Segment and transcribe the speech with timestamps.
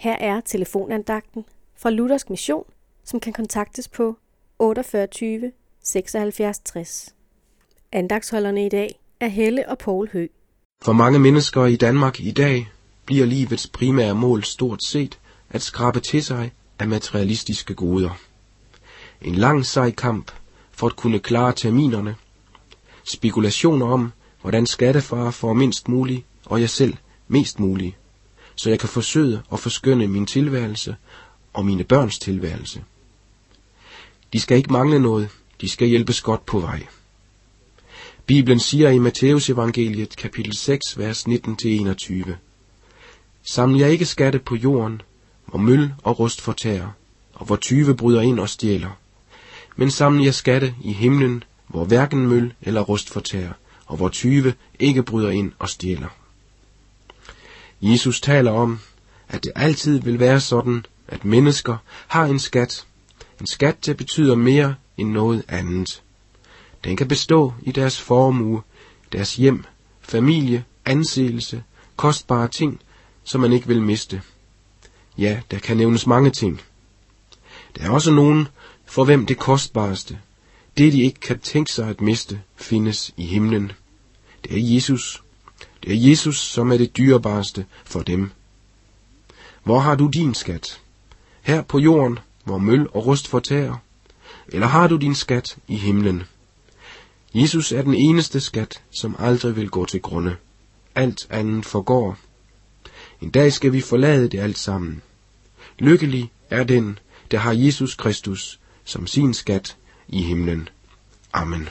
[0.00, 1.44] Her er telefonandagten
[1.76, 2.64] fra Luthersk Mission,
[3.04, 4.16] som kan kontaktes på
[4.58, 5.52] 48
[5.84, 7.14] 76 60.
[7.92, 10.26] Andagsholderne i dag er Helle og Paul Hø.
[10.82, 12.68] For mange mennesker i Danmark i dag
[13.04, 15.18] bliver livets primære mål stort set
[15.50, 18.20] at skrabe til sig af materialistiske goder.
[19.22, 20.32] En lang sej kamp
[20.70, 22.14] for at kunne klare terminerne.
[23.04, 26.96] Spekulationer om, hvordan skattefar får mindst muligt, og jeg selv
[27.28, 27.96] mest muligt,
[28.62, 30.96] så jeg kan forsøge at forskønne min tilværelse
[31.52, 32.84] og mine børns tilværelse.
[34.32, 35.28] De skal ikke mangle noget,
[35.60, 36.86] de skal hjælpes godt på vej.
[38.26, 42.32] Bibelen siger i Matteus evangeliet kapitel 6, vers 19-21.
[43.42, 45.02] Saml jer ikke skatte på jorden,
[45.46, 46.88] hvor møl og rust fortærer,
[47.32, 48.98] og hvor tyve bryder ind og stjæler.
[49.76, 53.52] Men saml jer skatte i himlen, hvor hverken møl eller rust fortærer,
[53.86, 56.19] og hvor tyve ikke bryder ind og stjæler.
[57.80, 58.80] Jesus taler om,
[59.28, 62.86] at det altid vil være sådan, at mennesker har en skat.
[63.40, 66.02] En skat, der betyder mere end noget andet.
[66.84, 68.62] Den kan bestå i deres formue,
[69.12, 69.64] deres hjem,
[70.00, 71.62] familie, anseelse,
[71.96, 72.80] kostbare ting,
[73.24, 74.22] som man ikke vil miste.
[75.18, 76.60] Ja, der kan nævnes mange ting.
[77.76, 78.48] Der er også nogen,
[78.86, 80.18] for hvem det kostbareste,
[80.78, 83.72] det de ikke kan tænke sig at miste, findes i himlen.
[84.44, 85.22] Det er Jesus.
[85.82, 88.30] Det er Jesus, som er det dyrebareste for dem.
[89.64, 90.80] Hvor har du din skat?
[91.42, 93.76] Her på jorden, hvor møl og rust fortærer?
[94.48, 96.22] Eller har du din skat i himlen?
[97.34, 100.36] Jesus er den eneste skat, som aldrig vil gå til grunde.
[100.94, 102.18] Alt andet forgår.
[103.20, 105.02] En dag skal vi forlade det alt sammen.
[105.78, 106.98] Lykkelig er den,
[107.30, 109.76] der har Jesus Kristus som sin skat
[110.08, 110.68] i himlen.
[111.32, 111.68] Amen.